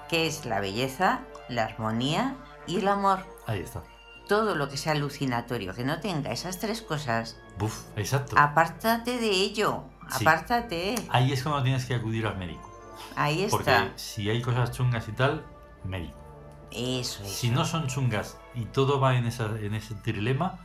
que 0.09 0.27
es 0.27 0.45
la 0.45 0.59
belleza, 0.59 1.21
la 1.49 1.65
armonía 1.65 2.35
y 2.67 2.77
el 2.77 2.87
amor. 2.87 3.19
ahí 3.47 3.61
está. 3.61 3.81
Todo 4.27 4.53
lo 4.55 4.69
que 4.69 4.77
sea 4.77 4.91
alucinatorio, 4.91 5.73
que 5.73 5.83
no 5.85 5.99
tenga 6.01 6.31
esas 6.31 6.59
tres 6.59 6.81
cosas, 6.81 7.37
Buf, 7.57 7.85
exacto. 7.95 8.35
apártate 8.37 9.17
de 9.17 9.29
ello, 9.31 9.85
Sí. 10.11 10.23
apártate. 10.23 10.95
Ahí 11.09 11.31
es 11.31 11.43
cuando 11.43 11.63
tienes 11.63 11.85
que 11.85 11.95
acudir 11.95 12.25
al 12.27 12.37
médico. 12.37 12.71
Ahí 13.15 13.47
Porque 13.49 13.69
está. 13.71 13.91
si 13.97 14.29
hay 14.29 14.41
cosas 14.41 14.71
chungas 14.71 15.07
y 15.07 15.11
tal, 15.11 15.45
médico. 15.83 16.17
Eso 16.71 17.23
es. 17.23 17.31
Si 17.31 17.49
no 17.49 17.65
son 17.65 17.87
chungas 17.87 18.37
y 18.55 18.65
todo 18.65 18.99
va 18.99 19.15
en, 19.15 19.25
esa, 19.25 19.45
en 19.59 19.73
ese 19.73 19.95
trilema, 19.95 20.59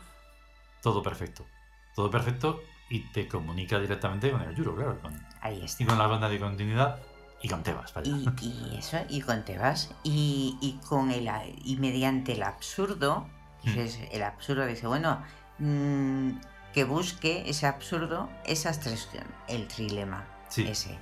todo 0.83 1.03
perfecto. 1.03 1.47
Todo 1.95 2.11
perfecto 2.11 2.61
y 2.91 3.01
te 3.13 3.29
comunica 3.29 3.79
directamente 3.79 4.31
con 4.31 4.43
el 4.43 4.55
Yuro, 4.55 4.75
claro. 4.75 5.01
Con, 5.01 5.19
Ahí 5.41 5.63
está. 5.65 5.83
y 5.83 5.87
con 5.87 5.99
la 5.99 6.07
banda 6.07 6.29
de 6.29 6.39
continuidad 6.39 6.99
y 7.43 7.49
con 7.49 7.63
Tebas, 7.63 7.93
vaya. 7.95 8.11
Y, 8.41 8.47
y 8.47 8.77
eso, 8.79 8.99
y 9.09 9.21
con 9.21 9.45
Tebas, 9.45 9.95
y, 10.05 10.57
y 10.61 10.79
con 10.87 11.11
el 11.11 11.29
y 11.65 11.77
mediante 11.77 12.33
el 12.33 12.43
absurdo, 12.43 13.29
Mm. 13.65 13.79
el 14.11 14.23
absurdo 14.25 14.67
dice, 14.67 14.89
bueno, 14.89 15.23
mm, 15.61 16.31
que 16.73 16.85
busque 16.85 17.45
ese 17.49 17.67
absurdo, 17.67 18.29
esas 18.45 18.81
tres, 18.81 19.09
el 19.49 19.69
trilema, 19.69 20.25
Sí. 20.49 20.67
ese. 20.69 20.99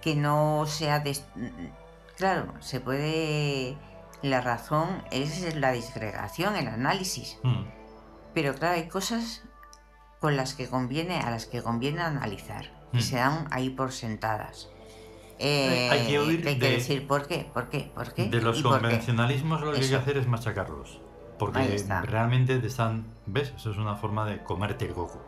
Que 0.00 0.14
no 0.16 0.64
sea 0.66 0.98
des- 1.00 1.24
claro, 2.16 2.52
se 2.60 2.80
puede 2.80 3.76
la 4.22 4.40
razón 4.40 5.02
es 5.10 5.54
la 5.56 5.72
disgregación, 5.72 6.56
el 6.56 6.68
análisis. 6.68 7.38
Mm, 7.42 7.64
Pero 8.32 8.54
claro, 8.54 8.74
hay 8.74 8.88
cosas 8.88 9.42
con 10.18 10.36
las 10.36 10.54
que 10.54 10.66
conviene, 10.68 11.20
a 11.20 11.30
las 11.30 11.46
que 11.46 11.62
conviene 11.62 12.00
analizar. 12.02 12.64
Mm. 12.92 12.98
Y 12.98 13.02
se 13.02 13.16
dan 13.16 13.46
ahí 13.50 13.70
por 13.70 13.92
sentadas. 13.92 14.68
Eh, 15.38 15.88
Hay 15.90 16.06
que 16.06 16.20
huir 16.20 16.46
hay 16.48 16.58
que 16.58 16.66
de- 16.68 16.72
decir 16.76 17.06
por 17.06 17.26
qué, 17.28 17.48
por 17.52 17.68
qué, 17.68 17.90
por 17.94 18.12
qué. 18.14 18.28
De 18.28 18.40
los 18.40 18.62
convencionalismos 18.62 19.60
lo 19.60 19.72
que 19.72 19.80
hay 19.80 19.88
que 19.88 19.96
hacer 19.96 20.16
es 20.16 20.26
machacarlos. 20.26 21.00
Porque 21.38 21.84
realmente 22.04 22.58
te 22.58 22.66
están... 22.66 23.06
¿Ves? 23.26 23.52
Eso 23.56 23.70
es 23.70 23.76
una 23.76 23.96
forma 23.96 24.24
de 24.24 24.42
comerte 24.42 24.86
el 24.86 24.94
coco. 24.94 25.22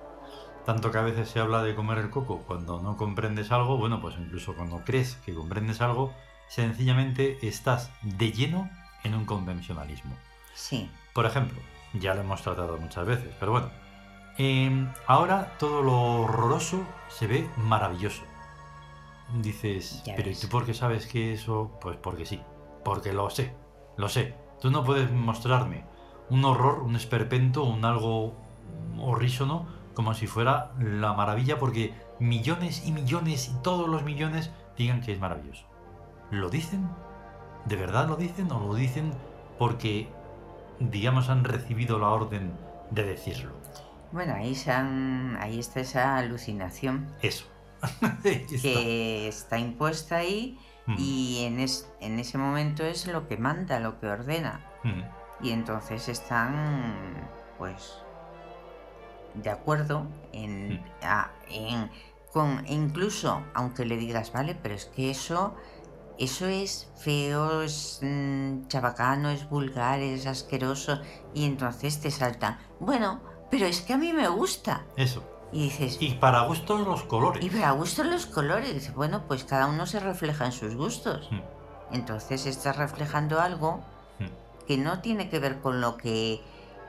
Tanto 0.65 0.91
que 0.91 0.99
a 0.99 1.03
veces 1.03 1.29
se 1.29 1.39
habla 1.39 1.63
de 1.63 1.77
comer 1.77 1.99
el 1.99 2.11
coco 2.11 2.43
cuando 2.47 2.81
no 2.83 2.97
comprendes 2.97 3.53
algo, 3.53 3.77
bueno, 3.77 4.01
pues 4.01 4.17
incluso 4.19 4.55
cuando 4.55 4.83
crees 4.85 5.15
que 5.25 5.33
comprendes 5.33 5.81
algo, 5.81 6.13
sencillamente 6.49 7.39
estás 7.47 7.91
de 8.03 8.33
lleno 8.33 8.69
en 9.05 9.15
un 9.15 9.25
convencionalismo. 9.25 10.17
Sí, 10.55 10.91
Por 11.13 11.25
ejemplo, 11.25 11.61
ya 11.95 12.15
lo 12.15 12.23
hemos 12.23 12.43
tratado 12.43 12.79
muchas 12.79 13.07
veces, 13.07 13.33
pero 13.39 13.53
bueno, 13.53 13.71
em, 14.39 14.91
ahora 15.07 15.57
todo 15.59 15.83
lo 15.83 16.23
horroroso 16.23 16.85
se 17.09 17.27
ve 17.27 17.49
maravilloso. 17.59 18.23
Dices, 19.41 20.03
Ya 20.05 20.17
pero 20.17 20.31
¿y 20.31 20.35
tú 20.35 20.49
por 20.49 20.67
qué 20.67 20.75
sabes 20.75 21.07
que 21.07 21.33
eso? 21.33 21.79
Pues 21.81 21.97
porque 21.97 22.27
sí, 22.27 22.41
porque 22.85 23.13
lo 23.13 23.31
sé, 23.31 23.55
lo 23.97 24.09
sé. 24.09 24.35
Tú 24.61 24.71
no 24.71 24.83
puedes 24.85 25.11
mostrarme 25.13 25.85
un 26.31 26.45
horror, 26.45 26.81
un 26.83 26.97
esperpento, 26.97 27.65
un 27.65 27.85
algo 27.85 28.35
horrísono 28.99 29.67
como 29.95 30.15
si 30.15 30.27
fuera 30.27 30.73
la 30.79 31.13
maravilla 31.15 31.59
porque 31.59 31.95
millones 32.21 32.87
y 32.87 32.93
millones 32.93 33.49
y 33.49 33.63
todos 33.63 33.89
los 33.89 34.03
millones 34.03 34.51
digan 34.77 35.01
que 35.01 35.13
es 35.13 35.21
maravilloso. 35.21 35.65
¿Lo 36.31 36.51
dicen? 36.51 36.89
¿De 37.67 37.77
verdad 37.77 38.07
lo 38.09 38.17
dicen 38.17 38.51
o 38.53 38.61
lo 38.61 38.75
dicen 38.75 39.13
porque, 39.59 40.09
digamos, 40.81 41.29
han 41.31 41.45
recibido 41.45 41.99
la 41.99 42.09
orden 42.09 42.53
de 42.91 43.05
decirlo? 43.05 43.53
bueno, 44.13 44.35
ahí, 44.35 44.55
se 44.55 44.71
han- 44.71 45.37
ahí 45.41 45.59
está 45.59 45.81
esa 45.81 46.17
alucinación 46.17 47.07
Eso. 47.23 47.45
Que 48.23 49.29
está 49.29 49.59
impuesta 49.59 50.17
ahí 50.17 50.59
Mm, 50.89 50.95
y 50.99 51.43
en, 51.45 51.59
es- 51.59 51.91
en 52.01 52.21
ese 52.21 52.39
momento 52.39 52.85
es 52.85 53.09
lo 53.09 53.27
que 53.27 53.37
manda, 53.37 53.81
lo 53.81 53.99
que 53.99 54.07
ordena. 54.07 54.65
mm, 54.85 55.03
Y 55.41 55.51
entonces 55.51 56.09
están, 56.09 57.29
pues, 57.59 57.99
de 59.35 59.51
acuerdo 59.51 60.07
en, 60.33 60.75
Mm. 60.75 60.85
a- 61.03 61.31
en- 61.49 61.91
con, 62.33 62.65
incluso, 62.67 63.43
aunque 63.55 63.85
le 63.85 63.97
digas, 63.97 64.33
vale, 64.33 64.55
pero 64.55 64.75
es 64.75 64.87
que 64.87 65.11
eso, 65.11 65.55
eso 66.19 66.47
es 66.47 66.91
feo, 66.97 67.63
es 67.63 68.01
mm, 68.03 68.67
chabacano, 68.69 69.31
es 69.31 69.49
vulgar, 69.49 70.01
es 70.01 70.27
asqueroso, 70.27 71.01
y 71.35 71.45
entonces 71.45 72.01
te 72.01 72.11
saltan, 72.11 72.59
bueno, 72.81 73.21
pero 73.51 73.67
es 73.67 73.81
que 73.83 73.93
a 73.95 73.99
mí 73.99 74.13
me 74.13 74.29
gusta. 74.29 74.85
Eso. 74.97 75.23
Y 75.53 75.65
dices, 75.65 75.99
Y 76.01 76.15
para 76.15 76.41
gustos 76.43 76.81
los 76.87 77.05
colores. 77.05 77.45
y 77.45 77.49
para 77.51 77.71
gusto 77.73 78.05
los 78.05 78.27
colores, 78.27 78.93
bueno, 78.95 79.23
pues 79.29 79.45
cada 79.45 79.67
uno 79.67 79.87
se 79.87 80.01
refleja 80.01 80.47
en 80.47 80.53
sus 80.53 80.75
gustos. 80.75 81.29
Mm, 81.31 81.41
Entonces 81.95 82.47
estás 82.47 82.77
reflejando 82.77 83.41
algo. 83.41 83.81
Que 84.67 84.77
no 84.79 85.01
tiene 85.01 85.29
que 85.29 85.39
ver 85.39 85.61
con 85.61 85.81
lo 85.81 85.97
que 85.97 86.41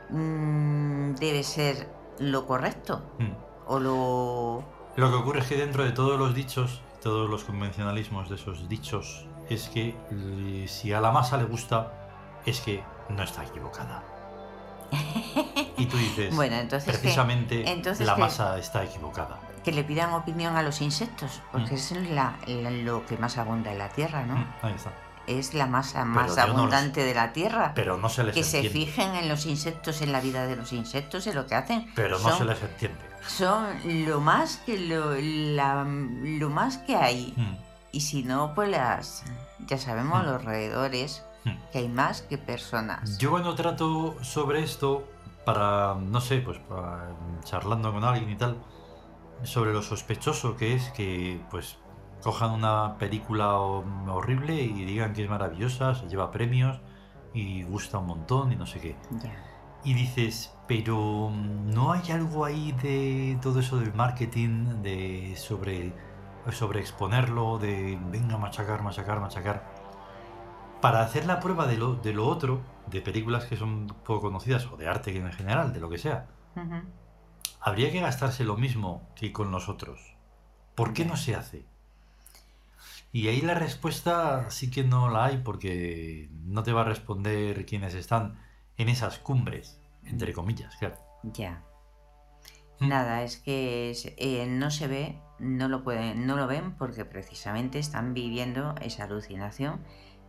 mm, 0.09 1.15
debe 1.15 1.43
ser 1.43 1.89
lo 2.19 2.45
correcto 2.47 3.01
Mm. 3.19 3.31
o 3.67 3.79
lo... 3.79 4.63
Lo 4.95 5.09
que 5.11 5.15
ocurre 5.17 5.39
es 5.41 5.47
que 5.47 5.55
dentro 5.57 5.83
de 5.83 5.91
todos 5.91 6.17
los 6.17 6.33
dichos, 6.33 6.81
todos 7.03 7.29
los 7.29 7.43
convencionalismos 7.43 8.29
de 8.29 8.35
esos 8.35 8.67
dichos, 8.67 9.27
es 9.49 9.69
que 9.69 9.95
si 10.67 10.91
a 10.91 10.99
la 11.01 11.11
masa 11.11 11.37
le 11.37 11.43
gusta, 11.43 11.91
es 12.45 12.59
que 12.61 12.83
no 13.09 13.21
está 13.21 13.43
equivocada. 13.45 14.03
Y 15.77 15.85
tú 15.85 15.97
dices, 15.97 16.35
Bueno, 16.35 16.55
entonces 16.55 16.91
que, 16.95 16.99
precisamente 16.99 17.69
entonces 17.69 18.07
la 18.07 18.15
que- 18.15 18.21
masa 18.21 18.57
está 18.57 18.83
equivocada. 18.83 19.37
que 19.63 19.71
le 19.71 19.83
pidan 19.83 20.13
opinión 20.13 20.55
a 20.55 20.63
los 20.63 20.81
insectos, 20.81 21.41
porque 21.51 21.73
Mm. 21.73 21.75
es 21.75 21.91
la- 22.09 22.37
la- 22.47 22.71
lo 22.71 23.05
que 23.05 23.17
más 23.17 23.37
abunda 23.37 23.71
en 23.71 23.77
la 23.77 23.89
Tierra, 23.89 24.25
¿no? 24.25 24.35
Mm, 24.37 24.45
Ahí 24.63 24.73
está. 24.73 24.91
Es 25.27 25.53
la 25.53 25.65
masa 25.67 26.05
más 26.05 26.35
yo 26.35 26.41
no 26.41 26.47
lo 26.47 26.53
abundante 26.59 27.03
de 27.03 27.13
la 27.13 27.33
Tierra. 27.33 27.73
Pero 27.75 27.97
no 27.97 28.09
se 28.09 28.23
les 28.23 28.33
que 28.33 28.43
se 28.43 28.59
entiende. 28.65 28.85
fijen 28.91 29.15
en 29.15 29.29
los 29.29 29.45
insectos, 29.45 30.01
en 30.01 30.11
la 30.11 30.21
vida 30.21 30.45
de 30.47 30.55
los 30.55 30.73
insectos, 30.73 31.27
en 31.27 31.35
lo 31.35 31.45
que 31.45 31.55
hacen. 31.55 31.91
Pero 31.95 32.17
no 32.19 32.29
son, 32.29 32.37
se 32.39 32.45
les 32.45 32.61
entiende. 32.61 32.99
son 33.27 33.65
lo 34.07 34.19
más 34.21 34.57
que 34.65 34.79
lo, 34.79 35.13
la- 35.15 35.83
lo 35.85 36.49
más 36.49 36.77
que 36.79 36.95
hay. 36.95 37.33
Mm, 37.35 37.55
Y 37.91 38.01
si 38.01 38.23
no, 38.23 38.53
pues 38.55 38.69
las 38.69 39.23
ya 39.67 39.77
sabemos 39.77 40.21
Hmm. 40.21 40.25
los 40.27 40.43
roedores 40.45 41.23
mm. 41.45 41.51
que 41.71 41.77
hay 41.79 41.89
más 41.89 42.21
que 42.21 42.37
personas. 42.37 43.17
Yo 43.17 43.31
cuando 43.31 43.55
trato 43.55 44.15
sobre 44.23 44.61
esto, 44.63 45.07
para, 45.45 45.95
no 45.95 46.19
sé, 46.21 46.39
pues 46.39 46.57
para, 46.69 47.09
charlando 47.43 47.91
con 47.93 48.03
alguien 48.03 48.29
y 48.29 48.35
tal, 48.35 48.57
sobre 49.43 49.71
lo 49.73 49.81
sospechoso 49.81 50.55
que 50.57 50.73
es 50.75 50.89
que, 50.91 51.39
pues, 51.49 51.77
cojan 52.27 52.51
una 52.51 52.97
película 52.97 53.55
ho- 53.55 53.85
horrible 54.11 54.53
y 54.61 54.83
digan 54.83 55.13
que 55.13 55.23
es 55.23 55.29
maravillosa, 55.29 55.95
se 55.95 56.09
lleva 56.09 56.29
premios 56.29 56.77
y 57.33 57.63
gusta 57.63 57.99
un 57.99 58.07
montón 58.07 58.51
y 58.51 58.57
no 58.57 58.65
sé 58.65 58.81
qué. 58.81 58.97
Ya. 59.23 59.31
Y 59.85 59.93
dices, 59.93 60.53
pero 60.67 61.31
¿no 61.31 61.93
hay 61.93 62.11
algo 62.11 62.43
ahí 62.43 62.73
de 62.83 63.37
todo 63.41 63.61
eso 63.61 63.79
del 63.79 63.93
marketing, 63.93 64.81
de 64.83 65.35
sobre, 65.37 65.93
sobre 66.51 66.81
exponerlo, 66.81 67.59
de 67.59 67.97
venga, 68.11 68.37
machacar, 68.37 68.83
machacar, 68.83 69.21
machacar? 69.21 69.63
Para 70.81 70.99
hacer 71.03 71.25
la 71.25 71.39
prueba 71.39 71.65
de 71.65 71.77
lo, 71.77 71.95
de 71.95 72.11
lo 72.11 72.27
otro, 72.27 72.59
de 72.87 72.99
películas 72.99 73.45
que 73.45 73.55
son 73.55 73.87
poco 74.03 74.19
conocidas, 74.19 74.65
o 74.65 74.75
de 74.75 74.89
arte 74.89 75.15
en 75.15 75.31
general, 75.31 75.71
de 75.71 75.79
lo 75.79 75.87
que 75.89 75.97
sea, 75.97 76.27
habría 77.61 77.89
que 77.89 78.01
gastarse 78.01 78.43
lo 78.43 78.57
mismo 78.57 79.07
que 79.15 79.31
con 79.31 79.49
nosotros. 79.49 80.17
¿Por 80.75 80.91
qué 80.91 81.05
no 81.05 81.15
se 81.15 81.33
hace? 81.35 81.65
Y 83.17 83.29
ahí 83.29 83.41
la 83.41 83.55
respuesta 83.55 84.51
sí 84.51 84.69
que 84.69 84.83
no 84.83 85.09
la 85.09 85.25
hay 85.25 85.37
porque 85.37 86.29
no 86.43 86.61
te 86.61 86.71
va 86.71 86.81
a 86.81 86.83
responder 86.83 87.65
quienes 87.65 87.95
están 87.95 88.39
en 88.77 88.89
esas 88.89 89.17
cumbres, 89.17 89.81
entre 90.03 90.33
comillas, 90.33 90.75
claro. 90.75 90.97
Ya. 91.23 91.63
Mm. 92.79 92.89
Nada, 92.89 93.23
es 93.23 93.37
que 93.37 93.95
eh, 94.17 94.45
no 94.45 94.69
se 94.69 94.87
ve, 94.87 95.19
no 95.39 95.67
lo 95.67 95.83
pueden, 95.83 96.27
no 96.27 96.35
lo 96.35 96.45
ven 96.45 96.77
porque 96.77 97.05
precisamente 97.05 97.79
están 97.79 98.13
viviendo 98.13 98.75
esa 98.81 99.05
alucinación, 99.05 99.83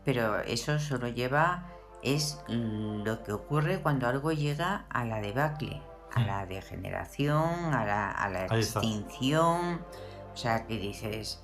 pero 0.06 0.38
eso 0.40 0.78
solo 0.78 1.08
lleva 1.08 1.66
es 2.02 2.42
lo 2.48 3.22
que 3.22 3.32
ocurre 3.32 3.82
cuando 3.82 4.08
algo 4.08 4.32
llega 4.32 4.86
a 4.88 5.04
la 5.04 5.20
debacle, 5.20 5.82
a 6.14 6.20
Mm. 6.20 6.26
la 6.26 6.46
degeneración, 6.46 7.74
a 7.74 7.84
la, 7.84 8.10
a 8.12 8.30
la 8.30 8.46
extinción. 8.46 9.84
O 10.32 10.36
sea, 10.40 10.66
que 10.66 10.78
dices, 10.78 11.42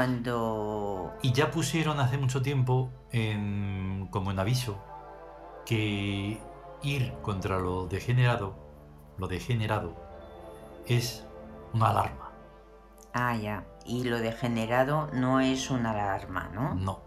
cuando 0.00 1.14
Y 1.22 1.32
ya 1.32 1.50
pusieron 1.50 2.00
hace 2.00 2.18
mucho 2.18 2.42
tiempo 2.42 2.90
en- 3.12 4.08
como 4.10 4.30
en 4.30 4.38
aviso 4.38 4.76
que 5.64 6.38
ir 6.82 7.14
contra 7.22 7.58
lo 7.60 7.86
degenerado, 7.86 8.54
lo 9.16 9.26
degenerado, 9.26 9.94
es 10.86 11.24
una 11.72 11.88
alarma. 11.88 12.30
Ah, 13.14 13.36
ya. 13.36 13.64
Y 13.86 14.04
lo 14.04 14.18
degenerado 14.18 15.08
no 15.14 15.40
es 15.40 15.70
una 15.70 15.92
alarma, 15.92 16.50
¿no? 16.52 16.74
No. 16.74 17.00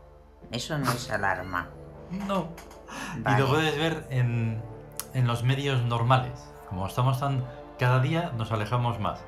Eso 0.49 0.79
no 0.79 0.91
es 0.91 1.11
alarma. 1.11 1.69
No. 2.27 2.47
Y 3.17 3.39
lo 3.39 3.49
puedes 3.49 3.77
ver 3.77 4.07
en, 4.09 4.63
en 5.13 5.27
los 5.27 5.43
medios 5.43 5.83
normales. 5.83 6.43
Como 6.67 6.87
estamos 6.87 7.19
tan... 7.19 7.45
Cada 7.77 7.99
día 7.99 8.31
nos 8.35 8.51
alejamos 8.51 8.99
más. 8.99 9.19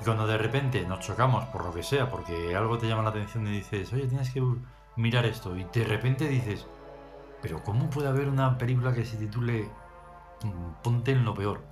Y 0.00 0.04
cuando 0.04 0.26
de 0.26 0.38
repente 0.38 0.84
nos 0.86 1.00
chocamos 1.00 1.44
por 1.46 1.64
lo 1.64 1.72
que 1.72 1.82
sea, 1.82 2.08
porque 2.10 2.54
algo 2.54 2.78
te 2.78 2.86
llama 2.88 3.02
la 3.02 3.10
atención 3.10 3.46
y 3.46 3.50
dices, 3.50 3.92
oye, 3.92 4.06
tienes 4.06 4.30
que 4.30 4.42
mirar 4.96 5.26
esto. 5.26 5.56
Y 5.56 5.64
de 5.64 5.84
repente 5.84 6.28
dices, 6.28 6.66
pero 7.42 7.62
¿cómo 7.64 7.90
puede 7.90 8.08
haber 8.08 8.28
una 8.28 8.56
película 8.58 8.92
que 8.92 9.04
se 9.04 9.16
titule 9.16 9.68
mm, 10.44 10.82
Ponte 10.82 11.12
en 11.12 11.24
lo 11.24 11.34
peor? 11.34 11.62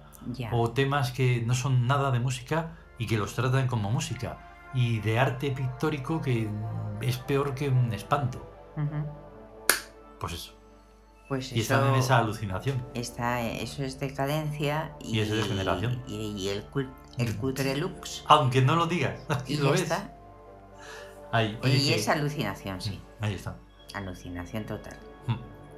O 0.52 0.71
temas 0.73 1.12
que 1.12 1.42
no 1.47 1.54
son 1.54 1.87
nada 1.87 2.11
de 2.11 2.18
música 2.18 2.73
y 2.99 3.06
que 3.06 3.17
los 3.17 3.34
tratan 3.34 3.69
como 3.69 3.91
música. 3.93 4.39
Y 4.75 4.99
de 5.00 5.19
arte 5.21 5.52
pictórico 5.52 6.21
que 6.21 6.49
es 7.00 7.19
peor 7.19 7.54
que 7.54 7.69
un 7.69 7.93
espanto. 7.93 8.45
Pues 10.19 10.32
eso. 10.32 10.52
Pues 11.28 11.52
Y 11.52 11.60
eso, 11.60 11.75
están 11.75 11.91
en 11.93 11.97
esa 12.00 12.19
alucinación. 12.19 12.84
está, 12.95 13.43
eso 13.43 13.82
es 13.82 13.99
decadencia 13.99 14.93
y, 15.00 15.17
Y 15.17 15.21
es 15.21 15.30
degeneración. 15.30 16.02
Y, 16.06 16.15
y 16.36 16.49
el, 16.49 16.69
cul- 16.71 16.91
el 17.19 17.37
cutre 17.37 17.76
lux. 17.76 18.25
Aunque 18.29 18.63
no 18.63 18.76
lo 18.76 18.87
digas. 18.87 19.19
Y 19.47 19.57
lo 19.57 19.75
es. 19.75 19.83
está. 19.83 20.13
Ahí, 21.33 21.59
oye, 21.63 21.76
y 21.76 21.89
que- 21.89 21.95
es 21.97 22.09
alucinación, 22.09 22.81
sí. 22.81 23.00
Ahí 23.21 23.35
está. 23.35 23.57
Alucinación 23.95 24.65
total. 24.67 24.97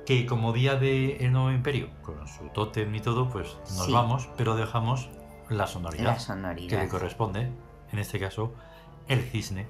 Que 0.06 0.24
como 0.24 0.54
día 0.54 0.76
de 0.76 1.16
el 1.18 1.32
nuevo 1.32 1.50
imperio, 1.50 1.90
con 2.02 2.26
su 2.26 2.48
tótem 2.48 2.94
y 2.94 3.00
todo, 3.00 3.28
pues 3.28 3.56
nos 3.76 3.86
Sí. 3.86 3.92
vamos, 3.92 4.26
pero 4.38 4.56
dejamos 4.56 5.10
la 5.50 5.66
sonoridad 5.66 6.04
La 6.04 6.14
que 6.14 6.20
sonoridad. 6.20 6.80
le 6.82 6.88
corresponde, 6.88 7.52
en 7.92 7.98
este 7.98 8.18
caso, 8.18 8.54
el 9.06 9.20
cisne, 9.22 9.66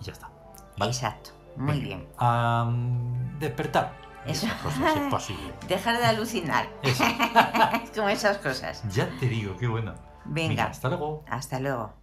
y 0.00 0.04
ya 0.04 0.12
está. 0.12 0.28
¿vale? 0.76 0.90
Exacto. 0.90 1.30
Muy 1.56 1.74
Venga. 1.74 1.84
bien. 1.86 2.08
A 2.18 2.68
despertar. 3.38 3.92
Eso. 4.26 4.46
esas 4.46 4.60
cosas, 4.60 4.92
si 4.92 4.98
es 4.98 5.08
posible. 5.08 5.52
Dejar 5.68 5.98
de 5.98 6.04
alucinar. 6.04 6.68
Eso. 6.82 7.04
Como 7.94 8.08
esas 8.08 8.38
cosas. 8.38 8.82
Ya 8.92 9.08
te 9.20 9.28
digo, 9.28 9.56
qué 9.56 9.68
bueno. 9.68 9.94
Venga. 10.28 10.64
hasta 10.66 10.88
luego. 10.88 11.24
Hasta 11.28 11.60
luego. 11.60 11.94